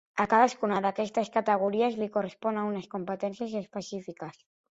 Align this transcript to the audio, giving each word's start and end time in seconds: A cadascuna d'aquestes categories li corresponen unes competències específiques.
A 0.23 0.25
cadascuna 0.31 0.77
d'aquestes 0.85 1.29
categories 1.35 1.99
li 1.99 2.07
corresponen 2.15 2.71
unes 2.71 2.89
competències 2.95 3.55
específiques. 3.61 4.43